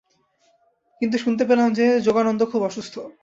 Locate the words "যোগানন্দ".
1.99-2.41